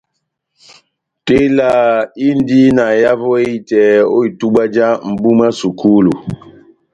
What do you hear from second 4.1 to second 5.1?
ó itubwa já